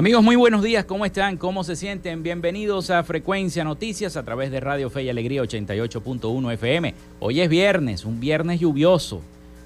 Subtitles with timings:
[0.00, 1.36] Amigos, muy buenos días, ¿cómo están?
[1.36, 2.22] ¿Cómo se sienten?
[2.22, 6.94] Bienvenidos a Frecuencia Noticias a través de Radio Fe y Alegría 88.1 FM.
[7.18, 9.20] Hoy es viernes, un viernes lluvioso.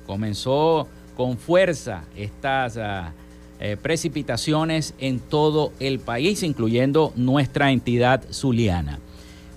[0.09, 3.12] Comenzó con fuerza estas uh,
[3.61, 8.98] eh, precipitaciones en todo el país, incluyendo nuestra entidad zuliana.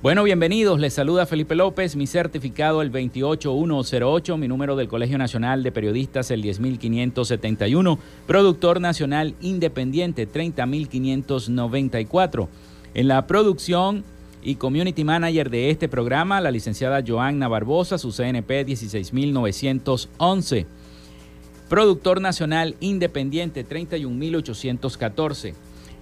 [0.03, 0.79] Bueno, bienvenidos.
[0.79, 6.29] Les saluda Felipe López, mi certificado el 28108, mi número del Colegio Nacional de Periodistas
[6.29, 12.47] el 10571, productor nacional independiente 30594.
[12.93, 14.03] En la producción
[14.43, 20.67] y community manager de este programa, la licenciada Joanna Barbosa, su CNP 16911.
[21.69, 25.66] Productor nacional independiente 31814.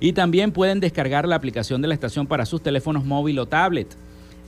[0.00, 3.94] y también pueden descargar la aplicación de la estación para sus teléfonos móvil o tablet.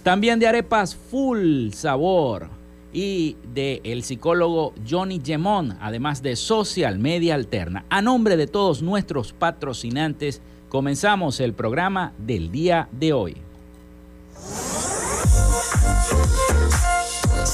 [0.03, 2.49] También de arepas Full Sabor
[2.93, 7.85] y de el psicólogo Johnny Gemón, además de Social Media Alterna.
[7.89, 13.37] A nombre de todos nuestros patrocinantes, comenzamos el programa del día de hoy.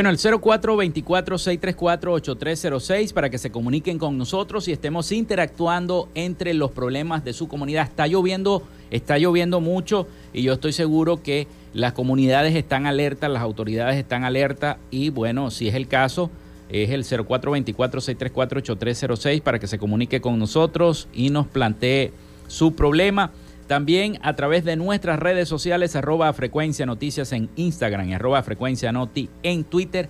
[0.00, 7.22] Bueno, el 0424-634-8306 para que se comuniquen con nosotros y estemos interactuando entre los problemas
[7.22, 7.84] de su comunidad.
[7.84, 13.42] Está lloviendo, está lloviendo mucho y yo estoy seguro que las comunidades están alertas, las
[13.42, 16.30] autoridades están alertas y bueno, si es el caso,
[16.70, 22.14] es el 0424-634-8306 para que se comunique con nosotros y nos plantee
[22.46, 23.32] su problema.
[23.70, 28.90] También a través de nuestras redes sociales, arroba frecuencia noticias en Instagram y arroba frecuencia
[28.90, 30.08] noti en Twitter.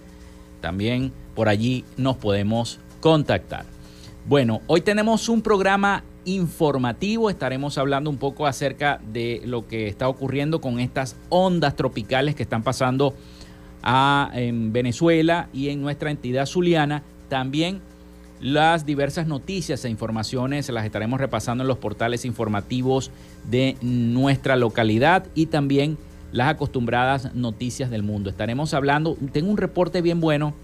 [0.62, 3.67] También por allí nos podemos contactar.
[4.27, 7.29] Bueno, hoy tenemos un programa informativo.
[7.29, 12.45] Estaremos hablando un poco acerca de lo que está ocurriendo con estas ondas tropicales que
[12.45, 13.15] están pasando
[13.83, 17.03] a, en Venezuela y en nuestra entidad zuliana.
[17.29, 17.83] También
[18.41, 23.11] las diversas noticias e informaciones las estaremos repasando en los portales informativos
[23.51, 25.99] de nuestra localidad y también
[26.33, 28.31] las acostumbradas noticias del mundo.
[28.31, 30.55] Estaremos hablando, tengo un reporte bien bueno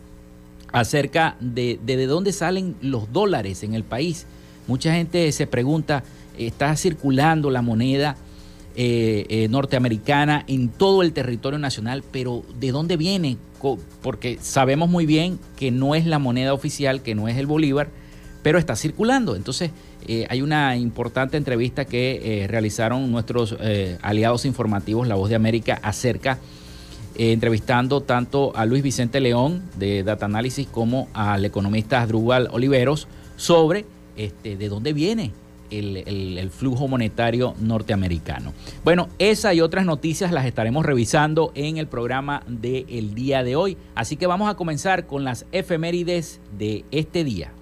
[0.73, 4.27] acerca de, de, dónde salen los dólares en el país.
[4.67, 6.03] Mucha gente se pregunta,
[6.39, 8.17] está circulando la moneda
[8.79, 13.39] eh, eh, norteamericana en todo el territorio nacional, pero ¿de dónde viene?
[14.01, 17.89] porque sabemos muy bien que no es la moneda oficial, que no es el Bolívar,
[18.43, 19.35] pero está circulando.
[19.35, 19.73] Entonces,
[20.07, 23.57] eh, hay una importante entrevista que realizaron nuestros
[24.03, 26.39] aliados informativos, La Voz de América, acerca,
[27.17, 33.85] entrevistando tanto a Luis Vicente León de Data Analysis como al economista Asdrúbal Oliveros sobre
[34.17, 35.33] este, de dónde viene
[35.71, 38.53] el, flujo monetario norteamericano.
[38.85, 43.77] Bueno, esa y otras noticias las estaremos revisando en el programa del día de hoy.
[43.95, 47.53] Así que vamos a comenzar con las efemérides de este día.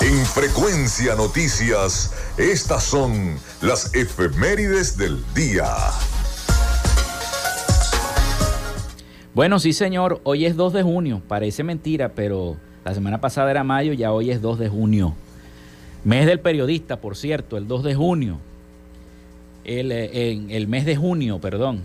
[0.00, 5.64] En Frecuencia Noticias, estas son las efemérides del día.
[9.34, 13.64] Bueno, sí señor, hoy es 2 de junio, parece mentira, pero la semana pasada era
[13.64, 15.14] mayo, ya hoy es 2 de junio.
[16.04, 18.38] Mes del periodista, por cierto, el 2 de junio.
[19.64, 21.80] El, eh, en el mes de junio, perdón.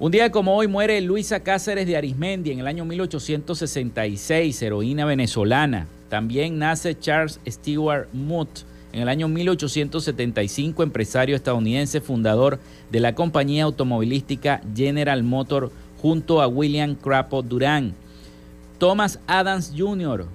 [0.00, 5.86] Un día como hoy muere Luisa Cáceres de Arismendi en el año 1866, heroína venezolana.
[6.08, 8.48] También nace Charles Stewart Moot
[8.94, 12.58] en el año 1875, empresario estadounidense, fundador
[12.90, 15.70] de la compañía automovilística General Motor
[16.00, 17.94] junto a William Crapo Durán.
[18.78, 20.26] Thomas Adams Jr.,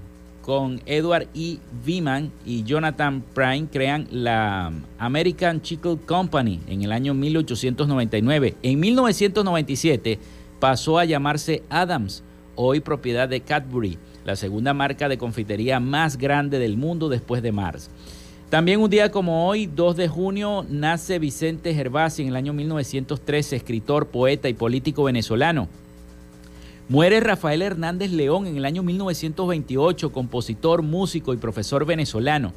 [0.49, 1.59] con Edward E.
[1.85, 8.55] Viman y Jonathan Prime crean la American Chicle Company en el año 1899.
[8.63, 10.17] En 1997
[10.59, 12.23] pasó a llamarse Adams,
[12.55, 17.51] hoy propiedad de Cadbury, la segunda marca de confitería más grande del mundo después de
[17.51, 17.91] Mars.
[18.49, 23.55] También un día como hoy, 2 de junio, nace Vicente Gervasi en el año 1913,
[23.55, 25.69] escritor, poeta y político venezolano.
[26.89, 32.51] Muere Rafael Hernández León en el año 1928, compositor, músico y profesor venezolano.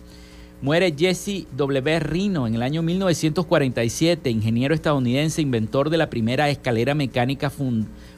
[0.63, 2.01] Muere Jesse W.
[2.01, 7.53] Rino en el año 1947, ingeniero estadounidense, inventor de la primera escalera mecánica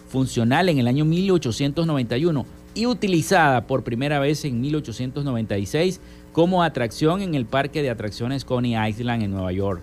[0.07, 6.01] funcional en el año 1891 y utilizada por primera vez en 1896
[6.33, 9.83] como atracción en el parque de atracciones Coney Island en Nueva York.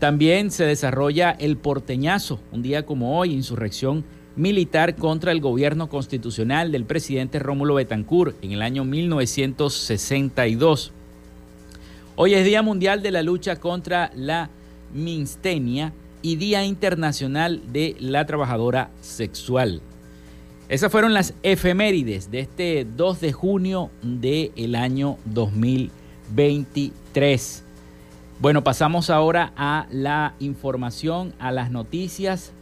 [0.00, 4.04] También se desarrolla el porteñazo, un día como hoy, insurrección
[4.36, 10.92] militar contra el gobierno constitucional del presidente Rómulo Betancourt en el año 1962.
[12.16, 14.50] Hoy es Día Mundial de la Lucha contra la
[14.94, 19.80] Minstenia y Día Internacional de la Trabajadora Sexual.
[20.68, 27.62] Esas fueron las efemérides de este 2 de junio del año 2023.
[28.40, 32.52] Bueno, pasamos ahora a la información, a las noticias,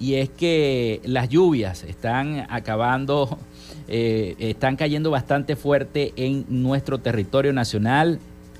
[0.00, 3.38] y es que las lluvias están acabando,
[3.88, 8.18] eh, están cayendo bastante fuerte en nuestro territorio nacional,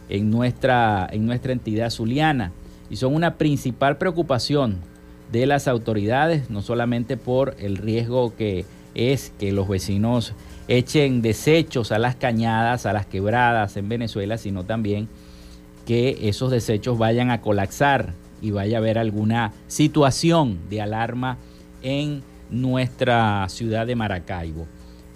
[0.08, 2.52] en nuestra, en nuestra entidad zuliana,
[2.90, 4.78] y son una principal preocupación
[5.32, 10.34] de las autoridades, no solamente por el riesgo que es que los vecinos
[10.68, 15.08] echen desechos a las cañadas, a las quebradas en Venezuela, sino también
[15.86, 21.38] que esos desechos vayan a colapsar y vaya a haber alguna situación de alarma
[21.82, 24.66] en nuestra ciudad de Maracaibo.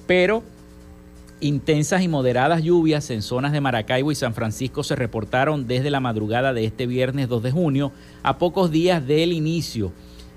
[0.07, 0.43] Pero
[1.41, 6.01] intensas y moderadas lluvias en zonas de Maracaibo y San Francisco se reportaron desde la
[6.01, 7.93] madrugada de este viernes 2 de junio,
[8.23, 9.93] a pocos días del inicio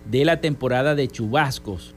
[0.09, 1.93] de la temporada de chubascos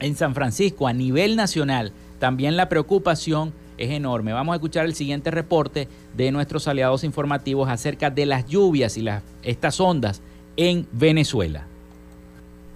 [0.00, 4.32] en San Francisco, a nivel nacional, también la preocupación es enorme.
[4.32, 9.02] Vamos a escuchar el siguiente reporte de nuestros aliados informativos acerca de las lluvias y
[9.02, 10.22] las, estas ondas
[10.56, 11.66] en Venezuela.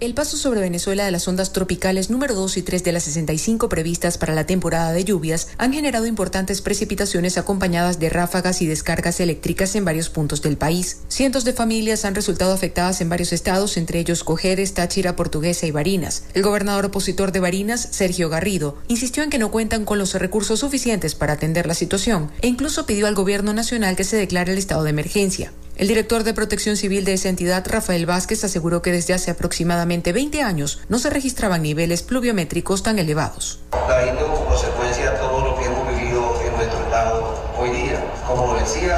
[0.00, 3.68] El paso sobre Venezuela de las ondas tropicales número 2 y 3 de las 65
[3.68, 9.18] previstas para la temporada de lluvias han generado importantes precipitaciones acompañadas de ráfagas y descargas
[9.18, 10.98] eléctricas en varios puntos del país.
[11.08, 15.72] Cientos de familias han resultado afectadas en varios estados, entre ellos Cojedes, Táchira, Portuguesa y
[15.72, 16.22] Barinas.
[16.32, 20.60] El gobernador opositor de Barinas, Sergio Garrido, insistió en que no cuentan con los recursos
[20.60, 24.58] suficientes para atender la situación e incluso pidió al gobierno nacional que se declare el
[24.58, 25.52] estado de emergencia.
[25.78, 30.12] El director de Protección Civil de esa entidad, Rafael Vázquez, aseguró que desde hace aproximadamente
[30.12, 33.60] 20 años no se registraban niveles pluviométricos tan elevados.
[33.70, 38.04] como consecuencia todo lo que hemos vivido en nuestro estado hoy día.
[38.26, 38.97] Como decía,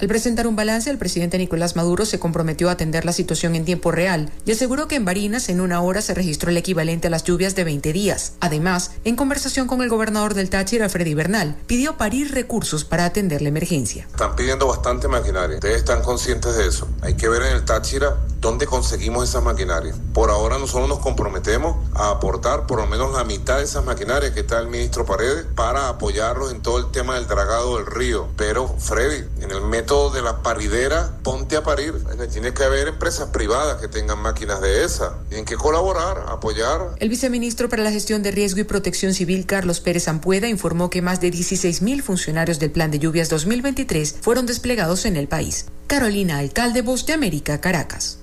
[0.00, 3.66] Al presentar un balance, el presidente Nicolás Maduro se comprometió a atender la situación en
[3.66, 7.10] tiempo real y aseguró que en Barinas en una hora se registró el equivalente a
[7.10, 8.32] las lluvias de 20 días.
[8.40, 13.42] Además, en conversación con el gobernador del Táchira, Freddy Bernal, pidió parir recursos para atender
[13.42, 14.06] la emergencia.
[14.10, 15.56] Están pidiendo bastante maquinaria.
[15.56, 16.88] Ustedes están conscientes de eso.
[17.02, 19.94] Hay que ver en el Táchira dónde conseguimos esa maquinaria.
[20.14, 24.32] Por ahora nosotros nos comprometemos a aportar por lo menos la mitad de esas maquinarias
[24.32, 28.28] que está el ministro Paredes para apoyarlos en todo el tema del dragado del río.
[28.38, 31.94] Pero, Freddy, en el método de la paridera, ponte a parir.
[32.30, 35.18] Tiene que haber empresas privadas que tengan máquinas de esa.
[35.28, 36.94] Tienen que colaborar, apoyar.
[37.00, 41.02] El viceministro para la Gestión de Riesgo y Protección Civil, Carlos Pérez Ampueda, informó que
[41.02, 45.66] más de 16 mil funcionarios del Plan de Lluvias 2023 fueron desplegados en el país.
[45.88, 48.20] Carolina, alcalde Voz de América, Caracas.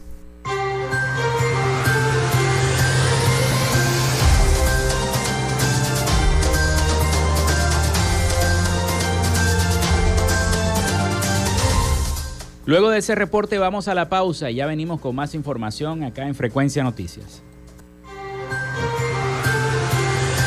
[12.68, 16.28] Luego de ese reporte vamos a la pausa y ya venimos con más información acá
[16.28, 17.42] en Frecuencia Noticias.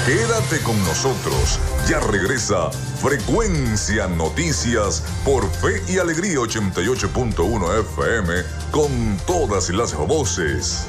[0.05, 1.59] Quédate con nosotros,
[1.89, 8.35] ya regresa Frecuencia Noticias por Fe y Alegría 88.1 FM
[8.71, 10.89] con todas las voces.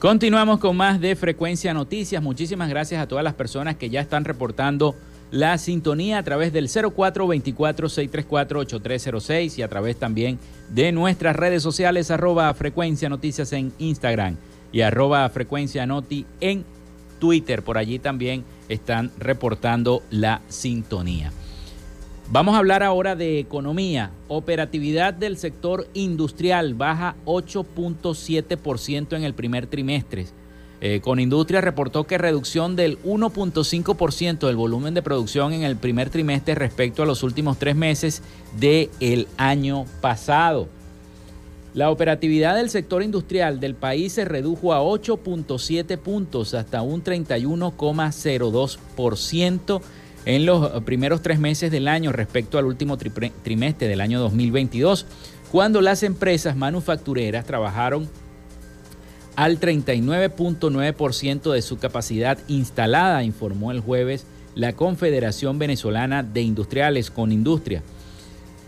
[0.00, 2.22] Continuamos con más de Frecuencia Noticias.
[2.22, 4.96] Muchísimas gracias a todas las personas que ya están reportando
[5.30, 10.38] la sintonía a través del 0424-634-8306 y a través también
[10.70, 14.36] de nuestras redes sociales arroba Frecuencia Noticias en Instagram
[14.72, 16.64] y arroba Frecuencia Noti en
[17.18, 17.62] Twitter.
[17.62, 21.30] Por allí también están reportando la sintonía.
[22.32, 24.12] Vamos a hablar ahora de economía.
[24.28, 30.26] Operatividad del sector industrial baja 8.7% en el primer trimestre.
[30.80, 36.10] Eh, con Industria reportó que reducción del 1.5% del volumen de producción en el primer
[36.10, 38.22] trimestre respecto a los últimos tres meses
[38.60, 40.68] del año pasado.
[41.74, 49.80] La operatividad del sector industrial del país se redujo a 8.7 puntos hasta un 31,02%
[50.24, 55.06] en los primeros tres meses del año respecto al último trimestre del año 2022,
[55.50, 58.08] cuando las empresas manufactureras trabajaron
[59.36, 67.32] al 39.9% de su capacidad instalada, informó el jueves la Confederación Venezolana de Industriales con
[67.32, 67.82] Industria.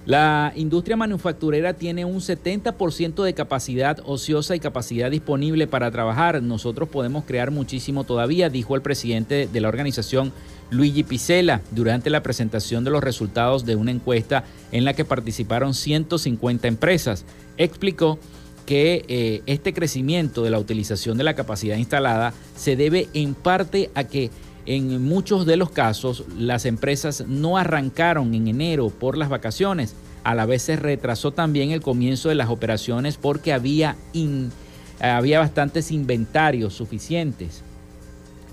[0.05, 6.43] La industria manufacturera tiene un 70% de capacidad ociosa y capacidad disponible para trabajar.
[6.43, 10.33] Nosotros podemos crear muchísimo todavía, dijo el presidente de la organización
[10.71, 15.73] Luigi Picela durante la presentación de los resultados de una encuesta en la que participaron
[15.73, 17.25] 150 empresas.
[17.57, 18.19] Explicó
[18.67, 23.91] que eh, este crecimiento de la utilización de la capacidad instalada se debe en parte
[23.95, 24.31] a que
[24.66, 29.94] en muchos de los casos las empresas no arrancaron en enero por las vacaciones.
[30.25, 33.96] A la vez se retrasó también el comienzo de las operaciones porque había,
[35.01, 37.62] había bastantes inventarios suficientes.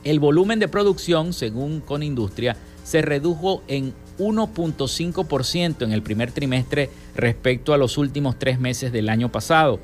[0.04, 7.74] El volumen de producción, según Conindustria, se redujo en 1.5% en el primer trimestre respecto
[7.74, 9.80] a los últimos tres meses del año pasado.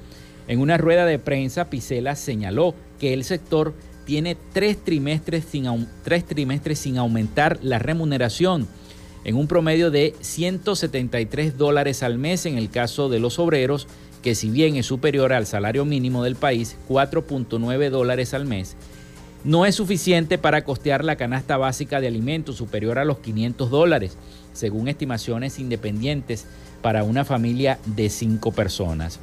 [0.48, 3.74] En una rueda de prensa, Picela señaló que el sector
[4.06, 8.68] tiene tres trimestres sin, tres trimestres sin aumentar la remuneración
[9.24, 13.88] en un promedio de 173 dólares al mes en el caso de los obreros,
[14.22, 18.76] que si bien es superior al salario mínimo del país, 4.9 dólares al mes,
[19.44, 24.18] no es suficiente para costear la canasta básica de alimentos superior a los 500 dólares,
[24.54, 26.46] según estimaciones independientes
[26.82, 29.20] para una familia de cinco personas.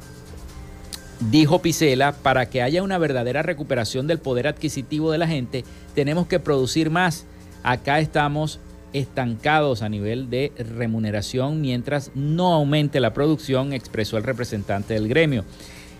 [1.19, 5.63] Dijo Picela, para que haya una verdadera recuperación del poder adquisitivo de la gente,
[5.95, 7.25] tenemos que producir más.
[7.63, 8.59] Acá estamos
[8.91, 15.45] estancados a nivel de remuneración mientras no aumente la producción, expresó el representante del gremio.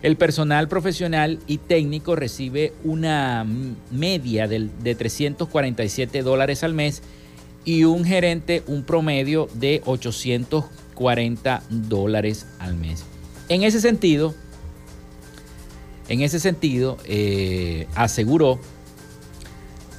[0.04, 3.46] El personal profesional y técnico recibe una
[3.90, 7.02] media de 347 dólares al mes
[7.64, 13.06] y un gerente un promedio de 840 dólares al mes.
[13.48, 14.36] En ese sentido,
[16.14, 18.60] en ese sentido, eh, aseguró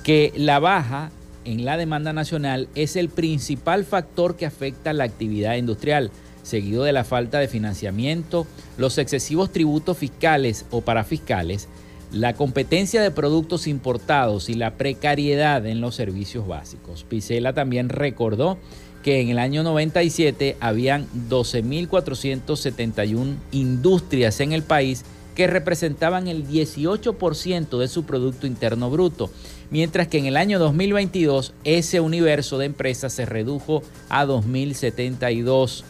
[0.03, 1.11] que la baja
[1.45, 6.11] en la demanda nacional es el principal factor que afecta la actividad industrial,
[6.43, 8.47] seguido de la falta de financiamiento,
[8.79, 11.69] los excesivos tributos fiscales o parafiscales,
[12.13, 17.03] la competencia de productos importados y la precariedad en los servicios básicos.
[17.03, 18.57] Picela también recordó
[19.03, 27.79] que en el año 97 habían 12.471 industrias en el país que representaban el 18%
[27.79, 29.31] de su Producto Interno Bruto,
[29.71, 35.83] mientras que en el año 2022 ese universo de empresas se redujo a 2.072.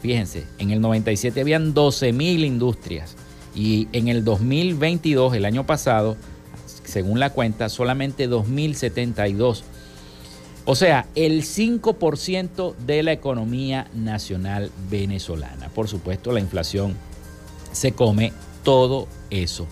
[0.00, 3.16] Fíjense, en el 97 habían 12.000 industrias
[3.54, 6.16] y en el 2022, el año pasado,
[6.84, 9.62] según la cuenta, solamente 2.072.
[10.66, 15.68] O sea, el 5% de la economía nacional venezolana.
[15.68, 16.94] Por supuesto, la inflación
[17.72, 18.32] se come
[18.64, 19.68] todo eso.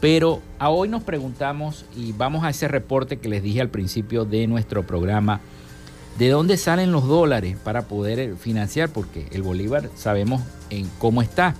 [0.00, 4.24] Pero a hoy nos preguntamos y vamos a ese reporte que les dije al principio
[4.24, 5.40] de nuestro programa,
[6.18, 8.90] ¿de dónde salen los dólares para poder financiar?
[8.90, 11.54] Porque el Bolívar sabemos en cómo está.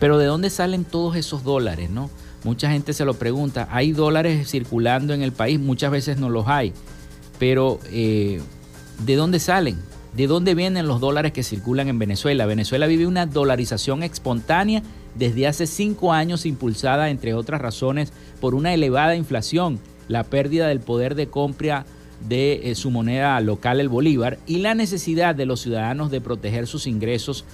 [0.00, 1.88] Pero ¿de dónde salen todos esos dólares?
[1.88, 2.10] No?
[2.42, 3.68] Mucha gente se lo pregunta.
[3.70, 6.72] Hay dólares circulando en el país, muchas veces no los hay.
[7.38, 8.40] Pero eh,
[9.06, 9.78] ¿de dónde salen?
[10.14, 12.44] ¿De dónde vienen los dólares que circulan en Venezuela?
[12.44, 14.82] Venezuela vive una dolarización espontánea
[15.14, 20.80] desde hace cinco años impulsada, entre otras razones, por una elevada inflación, la pérdida del
[20.80, 21.86] poder de compra
[22.28, 26.66] de eh, su moneda local, el bolívar, y la necesidad de los ciudadanos de proteger
[26.66, 27.44] sus ingresos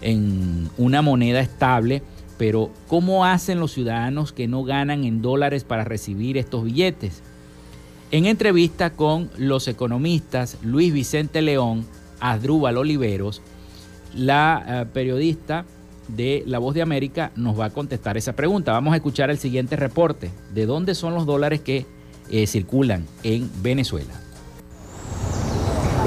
[0.00, 2.02] en una moneda estable.
[2.38, 7.22] Pero, ¿cómo hacen los ciudadanos que no ganan en dólares para recibir estos billetes?
[8.10, 11.86] En entrevista con los economistas Luis Vicente León,
[12.20, 13.42] Asdrúbal Oliveros,
[14.14, 15.64] la eh, periodista
[16.16, 18.72] de La Voz de América nos va a contestar esa pregunta.
[18.72, 20.30] Vamos a escuchar el siguiente reporte.
[20.54, 21.86] ¿De dónde son los dólares que
[22.30, 24.12] eh, circulan en Venezuela?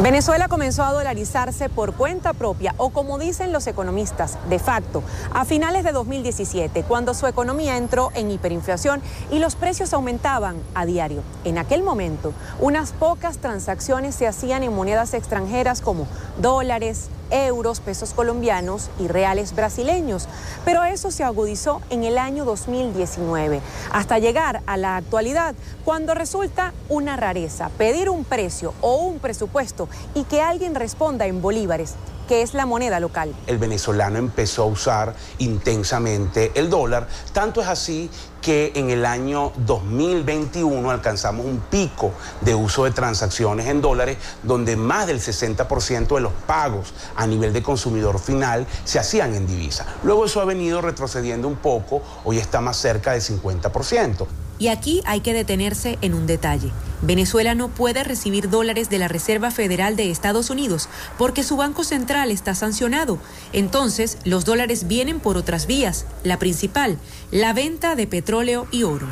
[0.01, 5.01] Venezuela comenzó a dolarizarse por cuenta propia o como dicen los economistas, de facto,
[5.33, 10.85] a finales de 2017, cuando su economía entró en hiperinflación y los precios aumentaban a
[10.85, 11.23] diario.
[11.45, 16.07] En aquel momento, unas pocas transacciones se hacían en monedas extranjeras como
[16.41, 20.27] dólares, euros, pesos colombianos y reales brasileños.
[20.63, 23.61] Pero eso se agudizó en el año 2019,
[23.91, 29.89] hasta llegar a la actualidad, cuando resulta una rareza pedir un precio o un presupuesto
[30.13, 31.95] y que alguien responda en bolívares
[32.27, 33.35] que es la moneda local.
[33.47, 38.09] El venezolano empezó a usar intensamente el dólar, tanto es así
[38.41, 42.11] que en el año 2021 alcanzamos un pico
[42.41, 47.53] de uso de transacciones en dólares donde más del 60% de los pagos a nivel
[47.53, 49.87] de consumidor final se hacían en divisa.
[50.03, 54.27] Luego eso ha venido retrocediendo un poco, hoy está más cerca del 50%.
[54.57, 56.71] Y aquí hay que detenerse en un detalle.
[57.01, 60.87] Venezuela no puede recibir dólares de la Reserva Federal de Estados Unidos
[61.17, 63.19] porque su Banco Central está sancionado.
[63.53, 66.05] Entonces, los dólares vienen por otras vías.
[66.23, 66.97] La principal,
[67.31, 69.07] la venta de petróleo y oro.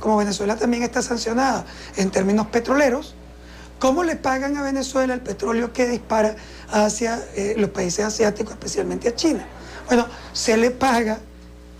[0.00, 3.14] Como Venezuela también está sancionada en términos petroleros,
[3.78, 6.36] ¿cómo le pagan a Venezuela el petróleo que dispara
[6.70, 9.46] hacia eh, los países asiáticos, especialmente a China?
[9.88, 11.18] Bueno, se le paga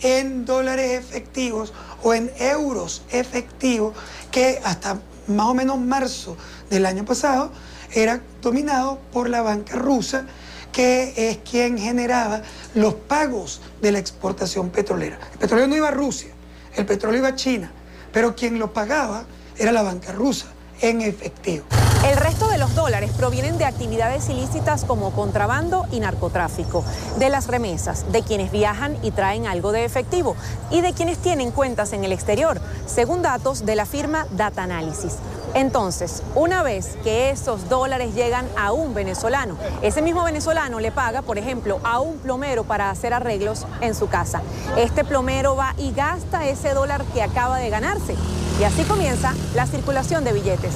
[0.00, 1.72] en dólares efectivos
[2.04, 3.94] o en euros efectivos
[4.30, 6.36] que hasta más o menos marzo
[6.70, 7.50] del año pasado
[7.92, 10.26] era dominado por la banca rusa
[10.70, 12.42] que es quien generaba
[12.74, 15.18] los pagos de la exportación petrolera.
[15.32, 16.30] El petróleo no iba a Rusia,
[16.74, 17.72] el petróleo iba a China,
[18.12, 19.24] pero quien lo pagaba
[19.56, 20.53] era la banca rusa
[20.85, 21.64] en efectivo.
[22.07, 26.85] El resto de los dólares provienen de actividades ilícitas como contrabando y narcotráfico,
[27.18, 30.37] de las remesas, de quienes viajan y traen algo de efectivo
[30.70, 35.14] y de quienes tienen cuentas en el exterior, según datos de la firma Data Analysis.
[35.54, 41.22] Entonces, una vez que esos dólares llegan a un venezolano, ese mismo venezolano le paga,
[41.22, 44.42] por ejemplo, a un plomero para hacer arreglos en su casa.
[44.76, 48.16] Este plomero va y gasta ese dólar que acaba de ganarse.
[48.60, 50.72] Y así comienza la circulación de billetes.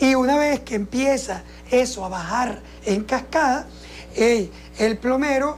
[0.00, 3.66] Y una vez que empieza eso a bajar en cascada,
[4.16, 5.56] el plomero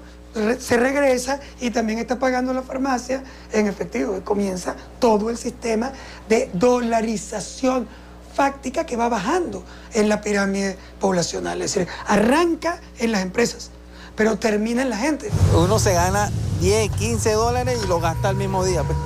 [0.58, 4.14] se regresa y también está pagando la farmacia en efectivo.
[4.18, 5.92] Y comienza todo el sistema
[6.28, 7.88] de dolarización
[8.36, 11.62] fáctica que va bajando en la pirámide poblacional.
[11.62, 13.70] Es decir, arranca en las empresas,
[14.14, 15.30] pero termina en la gente.
[15.54, 18.98] Uno se gana 10, 15 dólares y lo gasta el mismo día, pues.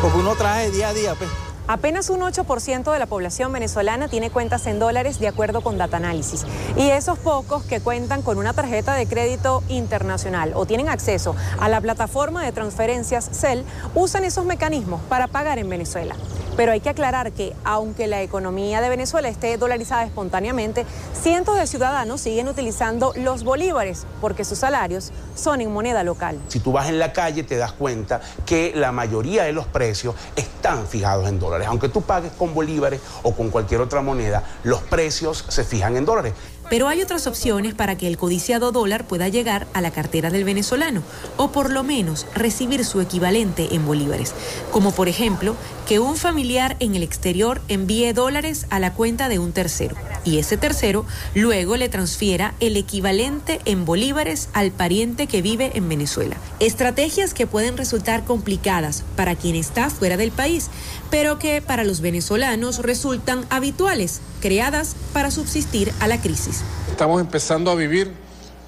[0.00, 1.14] porque uno trae día a día.
[1.14, 1.28] Pues.
[1.68, 5.98] Apenas un 8% de la población venezolana tiene cuentas en dólares de acuerdo con Data
[5.98, 6.44] Analysis.
[6.76, 11.68] Y esos pocos que cuentan con una tarjeta de crédito internacional o tienen acceso a
[11.68, 16.16] la plataforma de transferencias CEL usan esos mecanismos para pagar en Venezuela.
[16.56, 20.84] Pero hay que aclarar que, aunque la economía de Venezuela esté dolarizada espontáneamente,
[21.14, 26.38] cientos de ciudadanos siguen utilizando los bolívares porque sus salarios son en moneda local.
[26.48, 30.14] Si tú vas en la calle te das cuenta que la mayoría de los precios
[30.36, 31.66] están fijados en dólares.
[31.68, 36.04] Aunque tú pagues con bolívares o con cualquier otra moneda, los precios se fijan en
[36.04, 36.34] dólares.
[36.72, 40.44] Pero hay otras opciones para que el codiciado dólar pueda llegar a la cartera del
[40.44, 41.02] venezolano,
[41.36, 44.32] o por lo menos recibir su equivalente en bolívares,
[44.70, 45.54] como por ejemplo
[45.86, 50.38] que un familiar en el exterior envíe dólares a la cuenta de un tercero, y
[50.38, 51.04] ese tercero
[51.34, 56.38] luego le transfiera el equivalente en bolívares al pariente que vive en Venezuela.
[56.58, 60.70] Estrategias que pueden resultar complicadas para quien está fuera del país,
[61.12, 66.62] pero que para los venezolanos resultan habituales, creadas para subsistir a la crisis.
[66.88, 68.10] Estamos empezando a vivir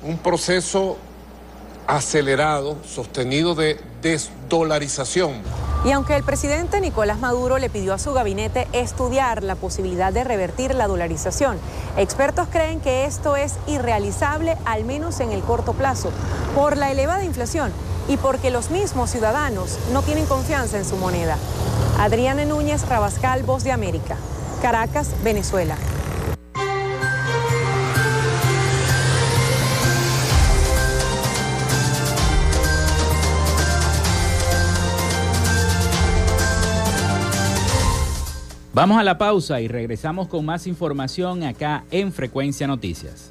[0.02, 0.98] un proceso
[1.86, 5.40] acelerado, sostenido de desdolarización.
[5.86, 10.22] Y aunque el presidente Nicolás Maduro le pidió a su gabinete estudiar la posibilidad de
[10.22, 11.56] revertir la dolarización,
[11.96, 16.10] expertos creen que esto es irrealizable al menos en el corto plazo,
[16.54, 17.72] por la elevada inflación
[18.08, 21.36] y porque los mismos ciudadanos no tienen confianza en su moneda.
[21.98, 24.16] Adriana Núñez Rabascal, Voz de América,
[24.60, 25.76] Caracas, Venezuela.
[38.74, 43.30] Vamos a la pausa y regresamos con más información acá en Frecuencia Noticias.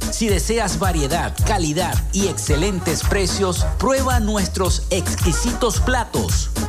[0.11, 6.50] Si deseas variedad, calidad y excelentes precios, prueba nuestros exquisitos platos.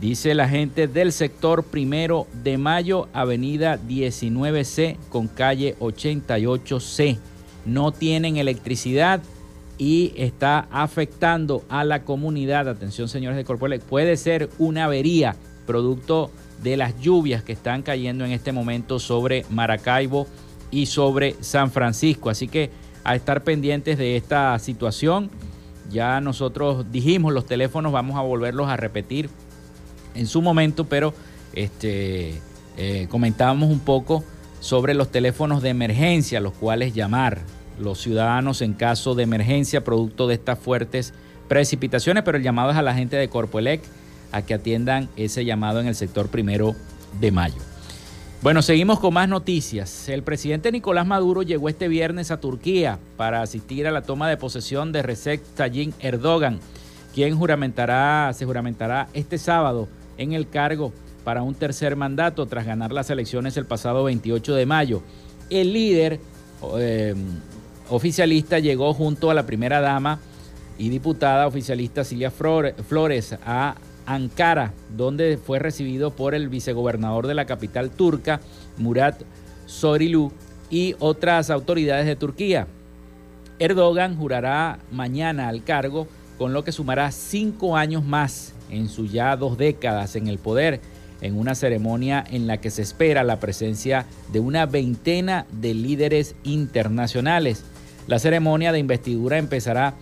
[0.01, 7.19] Dice la gente del sector primero de mayo, avenida 19C con calle 88C.
[7.67, 9.21] No tienen electricidad
[9.77, 12.69] y está afectando a la comunidad.
[12.69, 16.31] Atención señores de Corpoelec, puede ser una avería producto
[16.63, 20.27] de las lluvias que están cayendo en este momento sobre Maracaibo
[20.71, 22.31] y sobre San Francisco.
[22.31, 22.71] Así que
[23.05, 25.31] a estar pendientes de esta situación.
[25.91, 29.31] Ya nosotros dijimos los teléfonos, vamos a volverlos a repetir
[30.15, 31.15] en su momento, pero
[31.55, 32.41] este,
[32.77, 34.25] eh, comentábamos un poco
[34.61, 37.41] sobre los teléfonos de emergencia, los cuales llamar
[37.79, 41.15] los ciudadanos en caso de emergencia producto de estas fuertes
[41.49, 43.81] precipitaciones, pero el llamado es a la gente de Corpoelec
[44.33, 46.75] a que atiendan ese llamado en el sector primero
[47.21, 47.68] de mayo.
[48.41, 50.09] Bueno, seguimos con más noticias.
[50.09, 54.37] El presidente Nicolás Maduro llegó este viernes a Turquía para asistir a la toma de
[54.37, 56.61] posesión de Recep Tayyip Erdogan,
[57.13, 60.93] quien juramentará, se juramentará este sábado en el cargo
[61.25, 65.03] para un tercer mandato tras ganar las elecciones el pasado 28 de mayo.
[65.51, 66.21] El líder
[66.79, 67.17] eh,
[67.89, 70.21] oficialista llegó junto a la primera dama
[70.79, 73.75] y diputada oficialista Silvia Flores a
[74.09, 78.41] Ankara, donde fue recibido por el vicegobernador de la capital turca,
[78.79, 79.23] Murat
[79.67, 80.33] Sorilu,
[80.71, 82.67] y otras autoridades de Turquía.
[83.59, 86.07] Erdogan jurará mañana al cargo,
[86.39, 90.81] con lo que sumará cinco años más en sus ya dos décadas en el poder,
[91.21, 96.37] en una ceremonia en la que se espera la presencia de una veintena de líderes
[96.45, 97.65] internacionales.
[98.07, 99.95] La ceremonia de investidura empezará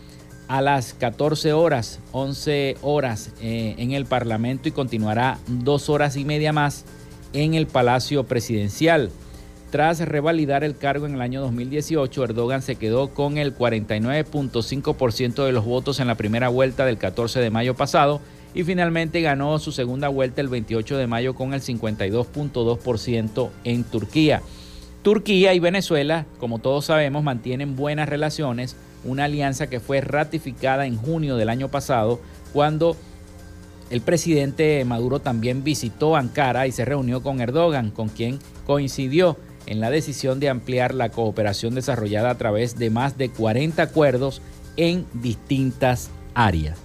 [0.48, 6.24] a las 14 horas, 11 horas eh, en el Parlamento y continuará dos horas y
[6.24, 6.84] media más
[7.32, 9.10] en el Palacio Presidencial.
[9.70, 15.52] Tras revalidar el cargo en el año 2018, Erdogan se quedó con el 49.5% de
[15.52, 18.20] los votos en la primera vuelta del 14 de mayo pasado
[18.54, 24.40] y finalmente ganó su segunda vuelta el 28 de mayo con el 52.2% en Turquía.
[25.02, 28.76] Turquía y Venezuela, como todos sabemos, mantienen buenas relaciones
[29.06, 32.20] una alianza que fue ratificada en junio del año pasado
[32.52, 32.96] cuando
[33.90, 39.36] el presidente Maduro también visitó Ankara y se reunió con Erdogan, con quien coincidió
[39.66, 44.42] en la decisión de ampliar la cooperación desarrollada a través de más de 40 acuerdos
[44.76, 46.78] en distintas áreas.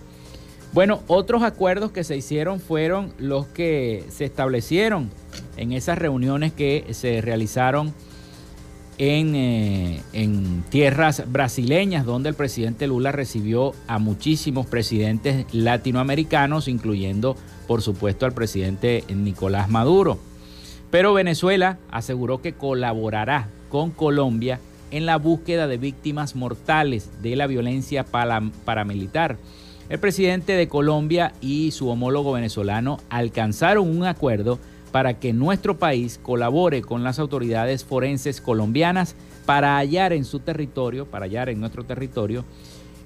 [0.74, 5.10] Bueno, otros acuerdos que se hicieron fueron los que se establecieron
[5.58, 7.94] en esas reuniones que se realizaron
[8.98, 17.36] en, eh, en, tierras brasileñas, donde el presidente Lula recibió a muchísimos presidentes latinoamericanos, incluyendo,
[17.68, 20.20] por supuesto, al presidente Nicolás Maduro.
[20.92, 24.60] Pero Venezuela aseguró que colaborará con Colombia
[24.92, 29.38] en la búsqueda de víctimas mortales de la violencia paramilitar.
[29.90, 34.60] El presidente de Colombia y su homólogo venezolano alcanzaron un acuerdo
[34.92, 39.16] para que nuestro país colabore con las autoridades forenses colombianas
[39.46, 42.46] para hallar en su territorio, para hallar en nuestro territorio,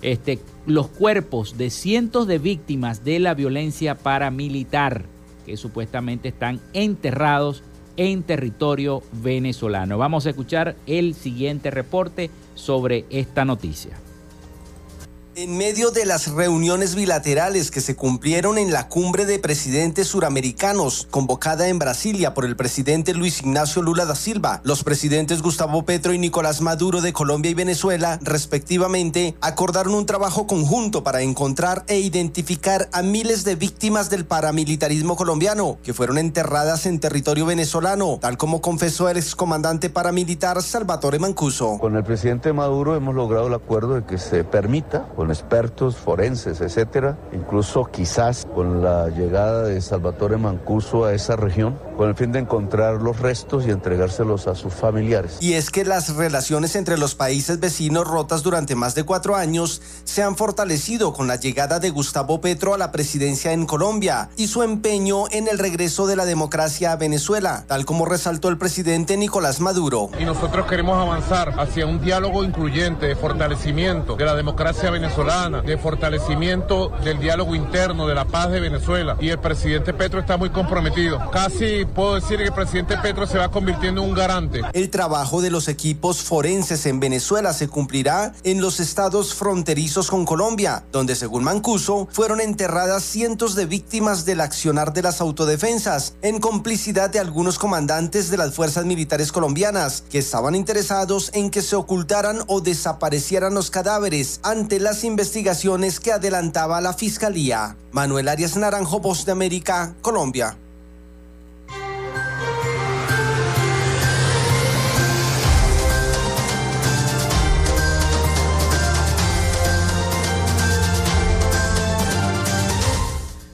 [0.02, 5.06] este, los cuerpos de cientos de víctimas de la violencia paramilitar
[5.46, 7.64] que supuestamente están enterrados
[7.98, 9.98] en territorio venezolano.
[9.98, 14.05] Vamos a escuchar el siguiente reporte sobre esta noticia.
[15.38, 21.10] En medio de las reuniones bilaterales que se cumplieron en la cumbre de presidentes suramericanos
[21.12, 26.14] convocada en Brasilia por el presidente Luis Ignacio Lula da Silva, los presidentes Gustavo Petro
[26.14, 32.00] y Nicolás Maduro de Colombia y Venezuela, respectivamente, acordaron un trabajo conjunto para encontrar e
[32.00, 38.38] identificar a miles de víctimas del paramilitarismo colombiano que fueron enterradas en territorio venezolano, tal
[38.38, 41.78] como confesó el excomandante paramilitar Salvatore Mancuso.
[41.78, 47.18] Con el presidente Maduro hemos logrado el acuerdo de que se permita expertos forenses, etcétera,
[47.32, 52.40] incluso quizás con la llegada de Salvatore Mancuso a esa región, con el fin de
[52.40, 55.38] encontrar los restos y entregárselos a sus familiares.
[55.42, 59.82] Y es que las relaciones entre los países vecinos rotas durante más de cuatro años
[60.04, 64.48] se han fortalecido con la llegada de Gustavo Petro a la presidencia en Colombia y
[64.48, 69.18] su empeño en el regreso de la democracia a Venezuela, tal como resaltó el presidente
[69.18, 70.10] Nicolás Maduro.
[70.20, 75.78] Y nosotros queremos avanzar hacia un diálogo incluyente de fortalecimiento de la democracia venezolana, de
[75.78, 79.16] fortalecimiento del diálogo interno, de la paz de Venezuela.
[79.22, 81.32] Y el presidente Petro está muy comprometido.
[81.32, 84.60] Casi puedo decir que el presidente Petro se va convirtiendo en un garante.
[84.74, 90.26] El trabajo de los equipos forenses en Venezuela se cumplirá en los estados fronterizos con
[90.26, 96.42] Colombia, donde según Mancuso fueron enterradas cientos de víctimas del accionar de las autodefensas, en
[96.42, 101.78] complicidad de algunos comandantes de las fuerzas militares colombianas, que estaban interesados en que se
[101.78, 107.78] ocultaran o desaparecieran los cadáveres ante las investigaciones que adelantaba la Fiscalía.
[107.92, 110.58] Manuel Arias Naranjo, Voz de América, Colombia.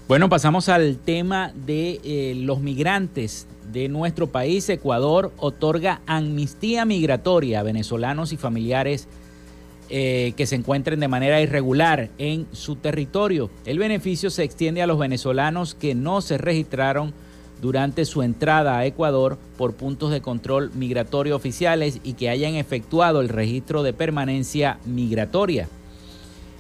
[0.08, 4.68] Bueno, pasamos al tema de eh, los migrantes de nuestro país.
[4.68, 9.08] Ecuador otorga amnistía migratoria a venezolanos y familiares
[9.94, 13.50] eh, que se encuentren de manera irregular en su territorio.
[13.66, 17.14] El beneficio se extiende a los venezolanos que no se registraron
[17.62, 23.20] durante su entrada a Ecuador por puntos de control migratorio oficiales y que hayan efectuado
[23.20, 25.68] el registro de permanencia migratoria.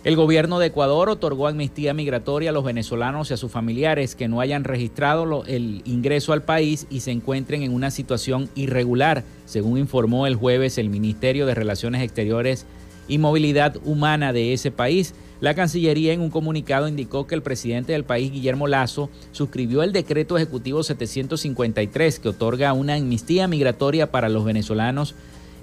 [0.03, 4.27] El gobierno de Ecuador otorgó amnistía migratoria a los venezolanos y a sus familiares que
[4.27, 9.77] no hayan registrado el ingreso al país y se encuentren en una situación irregular, según
[9.77, 12.65] informó el jueves el Ministerio de Relaciones Exteriores
[13.11, 15.13] y Movilidad Humana de ese país.
[15.41, 19.91] La Cancillería en un comunicado indicó que el presidente del país, Guillermo Lazo, suscribió el
[19.91, 25.13] decreto ejecutivo 753 que otorga una amnistía migratoria para los venezolanos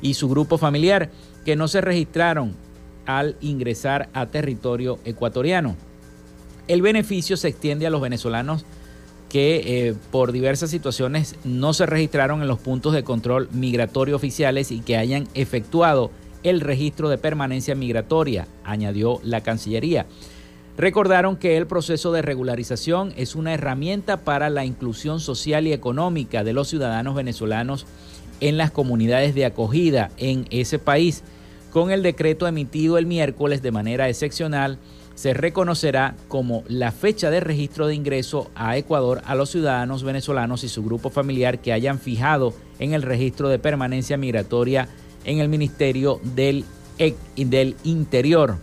[0.03, 1.11] y su grupo familiar
[1.46, 2.53] que no se registraron
[3.07, 5.74] al ingresar a territorio ecuatoriano.
[6.66, 8.66] El beneficio se extiende a los venezolanos
[9.30, 14.70] que eh, por diversas situaciones no se registraron en los puntos de control migratorio oficiales
[14.70, 16.11] y que hayan efectuado
[16.43, 20.07] el registro de permanencia migratoria, añadió la Cancillería.
[20.76, 26.45] Recordaron que el proceso de regularización es una herramienta para la inclusión social y económica
[26.45, 27.86] de los ciudadanos venezolanos
[28.41, 31.24] en las comunidades de acogida en ese país
[31.70, 34.78] con el decreto emitido el miércoles de manera excepcional,
[35.14, 40.64] se reconocerá como la fecha de registro de ingreso a Ecuador a los ciudadanos venezolanos
[40.64, 44.89] y su grupo familiar que hayan fijado en el registro de permanencia migratoria
[45.25, 46.64] en el Ministerio del,
[47.37, 48.57] del Interior.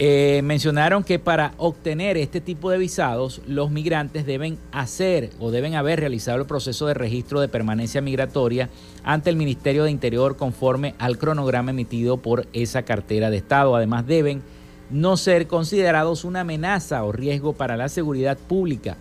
[0.00, 5.74] Eh, mencionaron que para obtener este tipo de visados, los migrantes deben hacer o deben
[5.74, 8.70] haber realizado el proceso de registro de permanencia migratoria
[9.02, 13.74] ante el Ministerio de Interior conforme al cronograma emitido por esa cartera de Estado.
[13.74, 14.40] Además, deben
[14.88, 18.96] no ser considerados una amenaza o riesgo para la seguridad pública,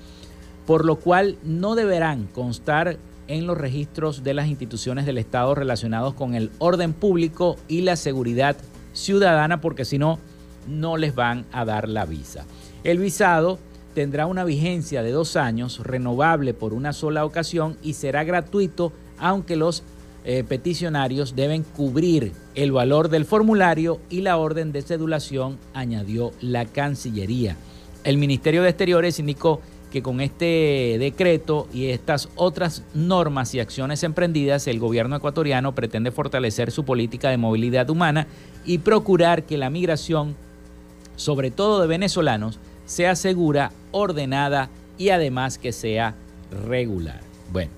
[0.66, 2.98] por lo cual no deberán constar
[3.28, 7.96] en los registros de las instituciones del Estado relacionados con el orden público y la
[7.96, 8.58] seguridad
[8.94, 10.20] ciudadana, porque si no,
[10.68, 12.46] no les van a dar la visa.
[12.84, 13.60] El visado
[13.94, 19.56] tendrá una vigencia de dos años, renovable por una sola ocasión y será gratuito, aunque
[19.56, 19.84] los
[20.24, 26.66] eh, peticionarios deben cubrir el valor del formulario y la orden de cedulación, añadió la
[26.66, 27.56] Cancillería.
[28.04, 29.62] El Ministerio de Exteriores indicó
[29.98, 36.12] que con este decreto y estas otras normas y acciones emprendidas, el gobierno ecuatoriano pretende
[36.12, 38.28] fortalecer su política de movilidad humana
[38.64, 40.36] y procurar que la migración,
[41.16, 44.70] sobre todo de venezolanos, sea segura, ordenada
[45.00, 46.14] y además que sea
[46.68, 47.22] regular.
[47.52, 47.72] Bueno,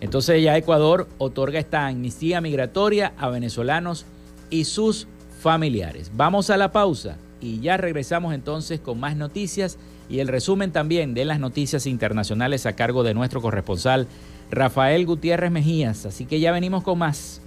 [0.00, 4.06] entonces ya Ecuador otorga esta amnistía migratoria a venezolanos
[4.48, 5.08] y sus
[5.40, 6.12] familiares.
[6.14, 9.76] Vamos a la pausa y ya regresamos entonces con más noticias
[10.08, 14.06] y el resumen también de las noticias internacionales a cargo de nuestro corresponsal
[14.50, 16.06] Rafael Gutiérrez Mejías.
[16.06, 17.40] Así que ya venimos con más.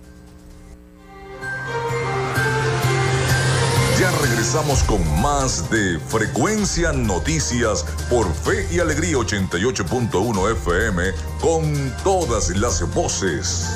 [4.00, 11.04] Ya regresamos con más de Frecuencia Noticias por Fe y Alegría 88.1 FM
[11.42, 13.76] con todas las voces.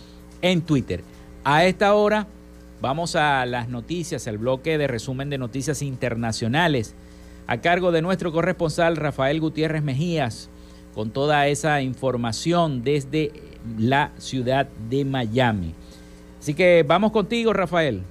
[0.43, 1.05] en Twitter.
[1.45, 2.27] A esta hora
[2.81, 6.97] vamos a las noticias, el bloque de resumen de noticias internacionales,
[7.47, 10.51] a cargo de nuestro corresponsal Rafael Gutiérrez Mejías
[10.95, 13.33] con toda esa información desde
[13.79, 15.75] la ciudad de Miami.
[16.39, 18.03] Así que vamos contigo, Rafael.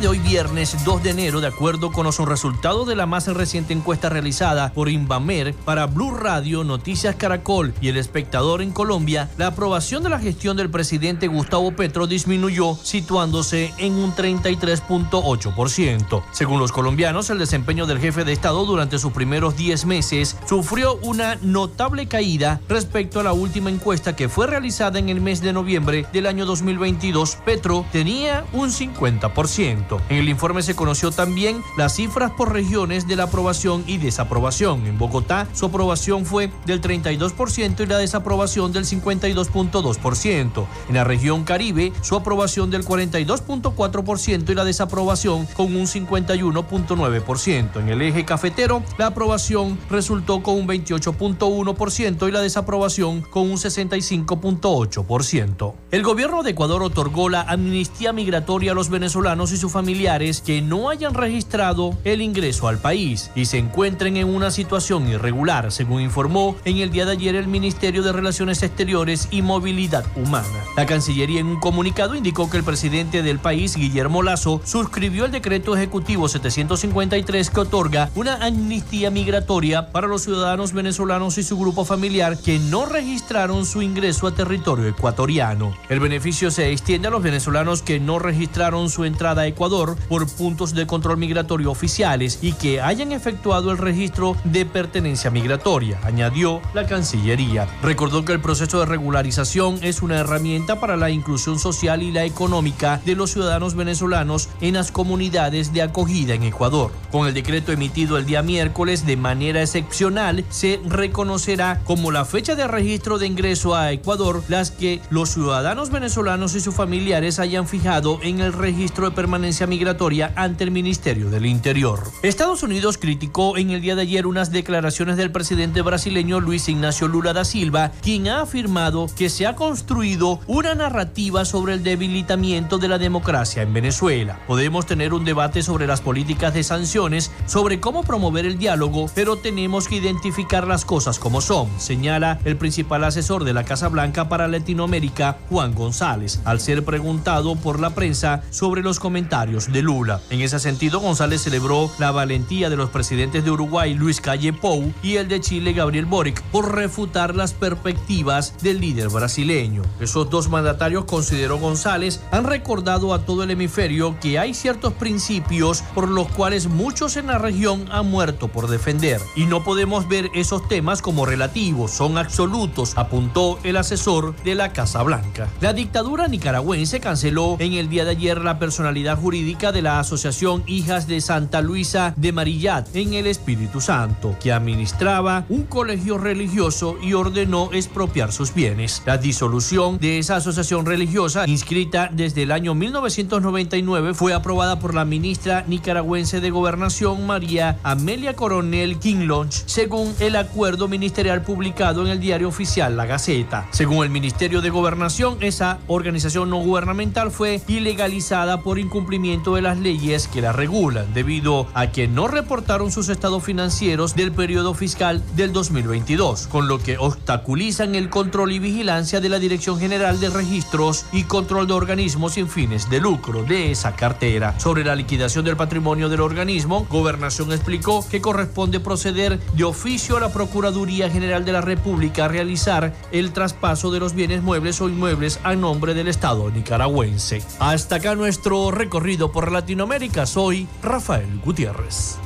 [0.00, 3.72] De hoy viernes 2 de enero, de acuerdo con los resultados de la más reciente
[3.72, 9.48] encuesta realizada por Invamer para Blue Radio, Noticias Caracol y El Espectador en Colombia, la
[9.48, 16.22] aprobación de la gestión del presidente Gustavo Petro disminuyó, situándose en un 33.8%.
[16.30, 20.94] Según los colombianos, el desempeño del jefe de Estado durante sus primeros 10 meses sufrió
[21.02, 25.52] una notable caída respecto a la última encuesta que fue realizada en el mes de
[25.52, 27.38] noviembre del año 2022.
[27.44, 29.87] Petro tenía un 50%.
[30.08, 34.86] En el informe se conoció también las cifras por regiones de la aprobación y desaprobación.
[34.86, 40.66] En Bogotá, su aprobación fue del 32% y la desaprobación del 52.2%.
[40.88, 47.80] En la región Caribe, su aprobación del 42.4% y la desaprobación con un 51.9%.
[47.80, 53.56] En el eje cafetero, la aprobación resultó con un 28.1% y la desaprobación con un
[53.56, 55.74] 65.8%.
[55.90, 60.60] El gobierno de Ecuador otorgó la amnistía migratoria a los venezolanos y sus familiares que
[60.60, 66.02] no hayan registrado el ingreso al país y se encuentren en una situación irregular, según
[66.02, 70.48] informó en el día de ayer el Ministerio de Relaciones Exteriores y Movilidad Humana.
[70.76, 75.30] La Cancillería en un comunicado indicó que el presidente del país, Guillermo Lazo, suscribió el
[75.30, 81.84] decreto ejecutivo 753 que otorga una amnistía migratoria para los ciudadanos venezolanos y su grupo
[81.84, 85.72] familiar que no registraron su ingreso a territorio ecuatoriano.
[85.88, 89.67] El beneficio se extiende a los venezolanos que no registraron su entrada a Ecuador
[90.08, 96.00] por puntos de control migratorio oficiales y que hayan efectuado el registro de pertenencia migratoria,
[96.04, 97.68] añadió la Cancillería.
[97.82, 102.24] Recordó que el proceso de regularización es una herramienta para la inclusión social y la
[102.24, 106.90] económica de los ciudadanos venezolanos en las comunidades de acogida en Ecuador.
[107.12, 112.54] Con el decreto emitido el día miércoles de manera excepcional, se reconocerá como la fecha
[112.54, 117.68] de registro de ingreso a Ecuador las que los ciudadanos venezolanos y sus familiares hayan
[117.68, 122.02] fijado en el registro de permanencia migratoria ante el Ministerio del Interior.
[122.22, 127.08] Estados Unidos criticó en el día de ayer unas declaraciones del presidente brasileño Luis Ignacio
[127.08, 132.78] Lula da Silva, quien ha afirmado que se ha construido una narrativa sobre el debilitamiento
[132.78, 134.38] de la democracia en Venezuela.
[134.46, 139.36] Podemos tener un debate sobre las políticas de sanciones, sobre cómo promover el diálogo, pero
[139.36, 144.28] tenemos que identificar las cosas como son, señala el principal asesor de la Casa Blanca
[144.28, 150.20] para Latinoamérica, Juan González, al ser preguntado por la prensa sobre los comentarios de Lula.
[150.28, 154.92] En ese sentido, González celebró la valentía de los presidentes de Uruguay, Luis Calle Pou,
[155.02, 159.82] y el de Chile, Gabriel Boric, por refutar las perspectivas del líder brasileño.
[160.00, 165.82] Esos dos mandatarios, consideró González, han recordado a todo el hemisferio que hay ciertos principios
[165.94, 169.22] por los cuales muchos en la región han muerto por defender.
[169.34, 174.74] Y no podemos ver esos temas como relativos, son absolutos, apuntó el asesor de la
[174.74, 175.48] Casa Blanca.
[175.62, 180.64] La dictadura nicaragüense canceló en el día de ayer la personalidad jurídica de la Asociación
[180.66, 186.96] Hijas de Santa Luisa de Marillat en el Espíritu Santo, que administraba un colegio religioso
[187.00, 189.02] y ordenó expropiar sus bienes.
[189.06, 195.04] La disolución de esa asociación religiosa, inscrita desde el año 1999, fue aprobada por la
[195.04, 202.10] ministra nicaragüense de Gobernación María Amelia Coronel King Launch, según el acuerdo ministerial publicado en
[202.10, 203.68] el diario oficial La Gaceta.
[203.70, 209.78] Según el Ministerio de Gobernación, esa organización no gubernamental fue ilegalizada por incumplimiento de las
[209.78, 215.22] leyes que la regulan, debido a que no reportaron sus estados financieros del periodo fiscal
[215.36, 220.30] del 2022, con lo que obstaculizan el control y vigilancia de la Dirección General de
[220.30, 224.58] Registros y Control de Organismos sin fines de lucro de esa cartera.
[224.58, 230.20] Sobre la liquidación del patrimonio del organismo, Gobernación explicó que corresponde proceder de oficio a
[230.20, 234.88] la Procuraduría General de la República a realizar el traspaso de los bienes muebles o
[234.88, 237.42] inmuebles a nombre del Estado nicaragüense.
[237.58, 240.26] Hasta acá nuestro recorrido por Latinoamérica.
[240.26, 242.18] Soy Rafael Gutiérrez.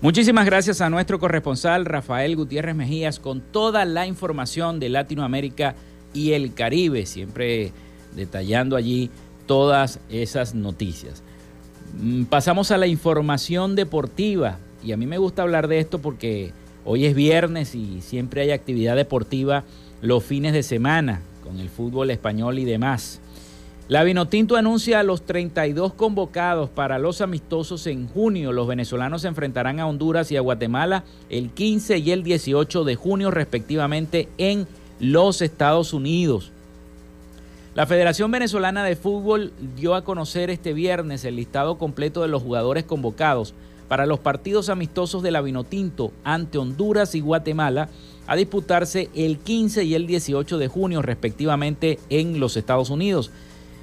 [0.00, 5.74] Muchísimas gracias a nuestro corresponsal Rafael Gutiérrez Mejías con toda la información de Latinoamérica
[6.14, 7.72] y el Caribe, siempre
[8.16, 9.10] detallando allí
[9.46, 11.22] todas esas noticias.
[12.00, 16.52] Mm, pasamos a la información deportiva y a mí me gusta hablar de esto porque
[16.84, 19.64] hoy es viernes y siempre hay actividad deportiva
[20.00, 23.20] los fines de semana con el fútbol español y demás.
[23.86, 28.50] La Vinotinto anuncia a los 32 convocados para los amistosos en junio.
[28.50, 32.94] Los venezolanos se enfrentarán a Honduras y a Guatemala el 15 y el 18 de
[32.94, 34.66] junio respectivamente en
[35.00, 36.50] los Estados Unidos.
[37.74, 42.42] La Federación Venezolana de Fútbol dio a conocer este viernes el listado completo de los
[42.42, 43.52] jugadores convocados
[43.88, 45.42] para los partidos amistosos de la
[46.22, 47.88] ante Honduras y Guatemala
[48.26, 53.30] a disputarse el 15 y el 18 de junio respectivamente en los Estados Unidos.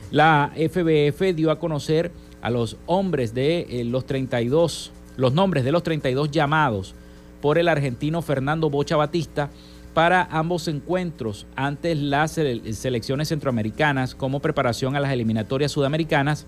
[0.09, 5.71] La FBF dio a conocer a los hombres de eh, los 32, los nombres de
[5.71, 6.95] los 32 llamados
[7.41, 9.49] por el argentino Fernando Bocha Batista
[9.93, 16.45] para ambos encuentros ante las selecciones centroamericanas como preparación a las eliminatorias sudamericanas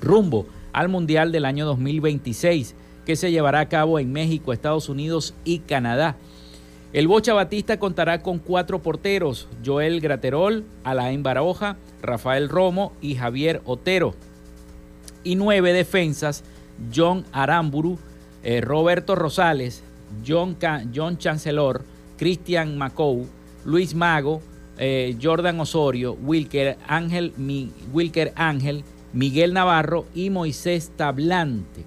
[0.00, 2.74] rumbo al Mundial del año 2026
[3.04, 6.16] que se llevará a cabo en México, Estados Unidos y Canadá.
[6.92, 13.60] El Bocha Batista contará con cuatro porteros, Joel Graterol, Alain Baroja, Rafael Romo y Javier
[13.64, 14.14] Otero.
[15.24, 16.44] Y nueve defensas,
[16.94, 17.98] John Aramburu,
[18.42, 19.82] eh, Roberto Rosales,
[20.26, 20.56] John,
[20.94, 21.84] John Chancellor,
[22.16, 23.26] Cristian Macou,
[23.64, 24.40] Luis Mago,
[24.78, 27.32] eh, Jordan Osorio, Wilker Ángel,
[27.92, 31.84] Wilker Ángel, Miguel Navarro y Moisés Tablante.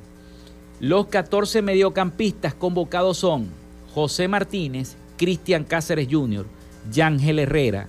[0.79, 3.47] Los 14 mediocampistas convocados son
[3.93, 6.45] José Martínez, Cristian Cáceres Jr.,
[6.91, 7.87] Yángel Herrera,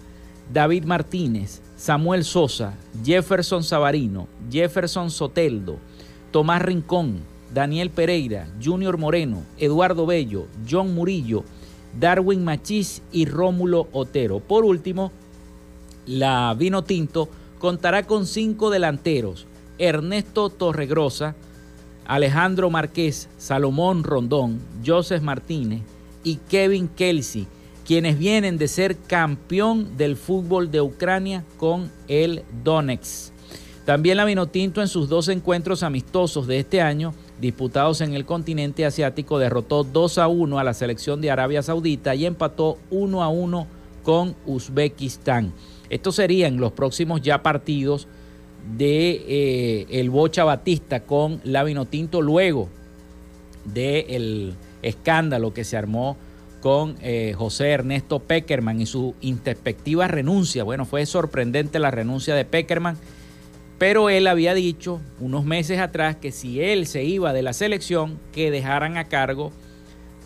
[0.53, 2.75] David Martínez, Samuel Sosa,
[3.05, 5.79] Jefferson Savarino, Jefferson Soteldo,
[6.33, 7.21] Tomás Rincón,
[7.53, 11.45] Daniel Pereira, Junior Moreno, Eduardo Bello, John Murillo,
[11.99, 14.41] Darwin Machís y Rómulo Otero.
[14.41, 15.13] Por último,
[16.07, 17.29] la Vino Tinto
[17.59, 19.47] contará con cinco delanteros,
[19.79, 21.35] Ernesto Torregrosa,
[22.07, 25.83] Alejandro Márquez, Salomón Rondón, Joseph Martínez
[26.25, 27.47] y Kevin Kelsey,
[27.85, 33.33] quienes vienen de ser campeón del fútbol de Ucrania con el Donetsk.
[33.85, 38.85] También la Vinotinto en sus dos encuentros amistosos de este año, disputados en el continente
[38.85, 43.29] asiático, derrotó 2 a 1 a la selección de Arabia Saudita y empató 1 a
[43.29, 43.67] 1
[44.03, 45.53] con Uzbekistán.
[45.91, 48.09] Estos serían los próximos ya partidos
[48.77, 52.69] de eh, el Bocha Batista con la Vinotinto luego
[53.65, 56.17] del escándalo que se armó
[56.61, 60.65] con eh, José Ernesto Peckerman y su introspectiva renuncia.
[60.65, 62.97] Bueno, fue sorprendente la renuncia de Peckerman,
[63.79, 68.19] pero él había dicho unos meses atrás que si él se iba de la selección,
[68.33, 69.53] que dejaran a cargo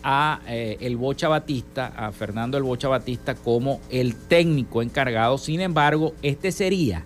[0.03, 5.37] a eh, el Bocha Batista, a Fernando el Bocha Batista como el técnico encargado.
[5.37, 7.05] Sin embargo, este sería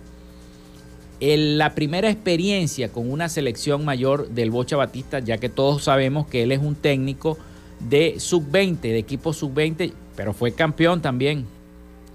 [1.20, 6.44] la primera experiencia con una selección mayor del Bocha Batista, ya que todos sabemos que
[6.44, 7.36] él es un técnico
[7.80, 11.44] de sub-20, de equipo sub-20, pero fue campeón también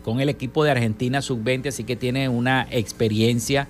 [0.04, 3.68] con el equipo de Argentina sub-20, así que tiene una experiencia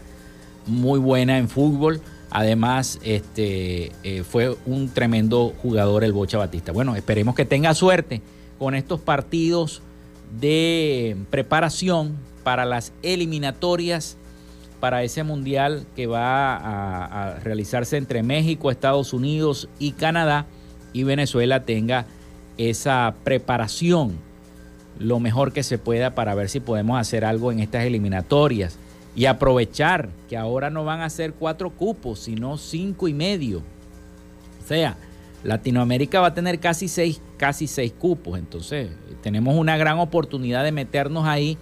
[0.66, 2.02] muy buena en fútbol.
[2.30, 6.72] Además, este, eh, fue un tremendo jugador el Bocha Batista.
[6.72, 8.22] Bueno, esperemos que tenga suerte
[8.58, 9.82] con estos partidos
[10.40, 14.18] de preparación para las eliminatorias
[14.80, 20.46] para ese mundial que va a realizarse entre México, Estados Unidos y Canadá
[20.92, 22.06] y Venezuela tenga
[22.58, 24.18] esa preparación
[25.00, 28.78] lo mejor que se pueda para ver si podemos hacer algo en estas eliminatorias
[29.16, 33.60] y aprovechar que ahora no van a ser cuatro cupos, sino cinco y medio.
[34.64, 34.98] O sea,
[35.44, 38.40] Latinoamérica va a tener casi seis, casi seis cupos.
[38.40, 38.90] Entonces,
[39.22, 41.58] tenemos una gran oportunidad de meternos ahí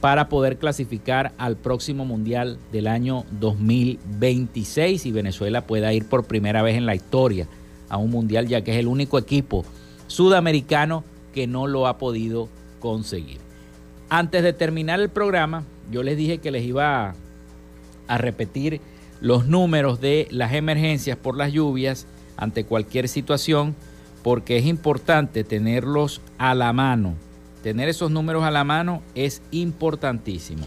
[0.00, 6.60] para poder clasificar al próximo Mundial del año 2026 y Venezuela pueda ir por primera
[6.62, 7.46] vez en la historia
[7.88, 9.64] a un mundial, ya que es el único equipo
[10.08, 12.48] sudamericano que no lo ha podido
[12.80, 13.38] conseguir.
[14.08, 15.62] Antes de terminar el programa,
[15.92, 17.14] yo les dije que les iba
[18.08, 18.80] a, repetir
[19.20, 23.76] los números de las emergencias por las lluvias ante cualquier situación,
[24.22, 27.14] porque es importante tenerlos a la mano.
[27.62, 30.64] Tener esos números a la mano es importantísimo.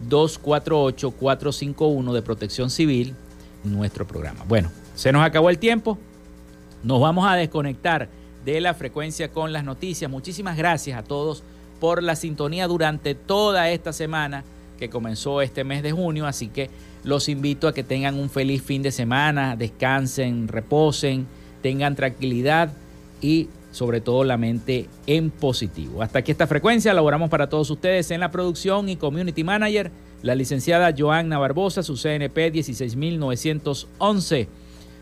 [0.08, 3.14] 248 451 de Protección Civil
[3.64, 4.44] nuestro programa.
[4.46, 5.98] Bueno, se nos acabó el tiempo.
[6.82, 8.08] Nos vamos a desconectar
[8.44, 10.10] de la frecuencia con las noticias.
[10.10, 11.42] Muchísimas gracias a todos
[11.80, 14.44] por la sintonía durante toda esta semana
[14.78, 16.70] que comenzó este mes de junio, así que
[17.04, 21.26] los invito a que tengan un feliz fin de semana, descansen, reposen,
[21.62, 22.72] tengan tranquilidad
[23.20, 26.02] y sobre todo la mente en positivo.
[26.02, 29.90] Hasta aquí esta frecuencia, laboramos para todos ustedes en la producción y community manager,
[30.22, 34.48] la licenciada Joanna Barbosa, su CNP 16911,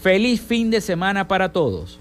[0.00, 2.00] Feliz fin de semana para todos.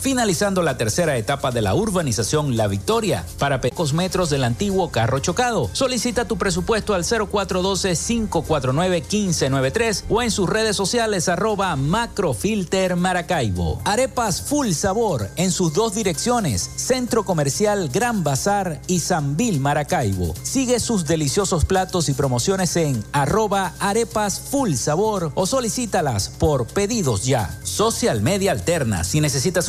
[0.00, 5.18] finalizando la tercera etapa de la urbanización La Victoria, para pocos metros del antiguo carro
[5.18, 5.68] chocado.
[5.72, 13.80] Solicita tu presupuesto al 0412-549-1593 o en sus redes sociales arroba macrofilter Maracaibo.
[13.84, 20.34] Arepas Full Sabor en sus dos direcciones, Centro Comercial Gran Bazar y Sanvil Maracaibo.
[20.42, 27.24] Sigue sus deliciosos platos y promociones en arroba arepas full sabor o solicítalas por pedidos
[27.24, 27.58] ya.
[27.62, 29.68] Social Media Alterna, si necesitas